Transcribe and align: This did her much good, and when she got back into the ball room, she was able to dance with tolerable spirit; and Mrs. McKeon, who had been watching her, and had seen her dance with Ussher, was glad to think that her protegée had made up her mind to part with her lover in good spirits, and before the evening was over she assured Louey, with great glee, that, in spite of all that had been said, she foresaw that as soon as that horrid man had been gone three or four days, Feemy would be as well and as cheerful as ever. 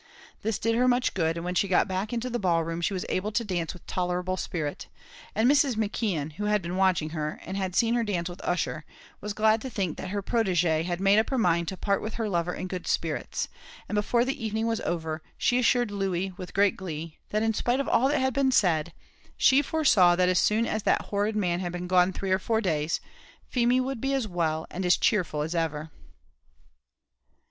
This 0.41 0.57
did 0.57 0.73
her 0.73 0.87
much 0.87 1.13
good, 1.13 1.37
and 1.37 1.45
when 1.45 1.53
she 1.53 1.67
got 1.67 1.87
back 1.87 2.11
into 2.11 2.27
the 2.27 2.39
ball 2.39 2.63
room, 2.63 2.81
she 2.81 2.95
was 2.95 3.05
able 3.07 3.31
to 3.33 3.43
dance 3.43 3.71
with 3.71 3.85
tolerable 3.85 4.35
spirit; 4.35 4.87
and 5.35 5.47
Mrs. 5.47 5.75
McKeon, 5.75 6.31
who 6.37 6.45
had 6.45 6.63
been 6.63 6.75
watching 6.75 7.09
her, 7.11 7.39
and 7.45 7.55
had 7.55 7.75
seen 7.75 7.93
her 7.93 8.03
dance 8.03 8.27
with 8.27 8.41
Ussher, 8.43 8.83
was 9.19 9.33
glad 9.35 9.61
to 9.61 9.69
think 9.69 9.97
that 9.97 10.09
her 10.09 10.23
protegée 10.23 10.85
had 10.85 10.99
made 10.99 11.19
up 11.19 11.29
her 11.29 11.37
mind 11.37 11.67
to 11.67 11.77
part 11.77 12.01
with 12.01 12.15
her 12.15 12.27
lover 12.27 12.51
in 12.55 12.65
good 12.67 12.87
spirits, 12.87 13.47
and 13.87 13.95
before 13.95 14.25
the 14.25 14.43
evening 14.43 14.65
was 14.65 14.81
over 14.81 15.21
she 15.37 15.59
assured 15.59 15.91
Louey, 15.91 16.31
with 16.35 16.55
great 16.55 16.75
glee, 16.75 17.19
that, 17.29 17.43
in 17.43 17.53
spite 17.53 17.79
of 17.79 17.87
all 17.87 18.09
that 18.09 18.17
had 18.19 18.33
been 18.33 18.51
said, 18.51 18.93
she 19.37 19.61
foresaw 19.61 20.15
that 20.15 20.29
as 20.29 20.39
soon 20.39 20.65
as 20.65 20.81
that 20.81 21.03
horrid 21.13 21.35
man 21.35 21.59
had 21.59 21.71
been 21.71 21.85
gone 21.85 22.11
three 22.11 22.31
or 22.31 22.39
four 22.39 22.59
days, 22.59 23.01
Feemy 23.47 23.79
would 23.79 24.01
be 24.01 24.15
as 24.15 24.27
well 24.27 24.65
and 24.71 24.83
as 24.83 24.97
cheerful 24.97 25.43
as 25.43 25.53
ever. 25.53 25.91